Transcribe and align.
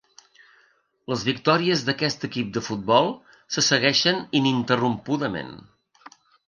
Les 1.13 1.25
victòries 1.27 1.83
d'aquest 1.89 2.27
equip 2.29 2.49
de 2.57 2.65
futbol 2.69 3.13
se 3.57 3.67
segueixen 3.69 4.21
ininterrompudament. 4.43 5.59